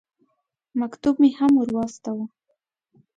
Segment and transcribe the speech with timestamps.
[0.79, 2.25] مکتوب مې هم ور واستاوه.